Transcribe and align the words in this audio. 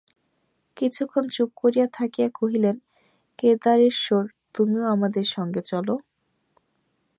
কিছুক্ষণ 0.77 1.23
চুপ 1.27 1.49
করিয়া 1.55 1.87
থাকিয়া 1.93 2.29
কহিলেন, 2.33 2.75
কেদারেশ্বর, 3.39 4.23
তুমিও 4.55 4.83
আমাদের 4.85 5.25
সঙ্গে 5.27 5.61
চলো। 5.61 5.95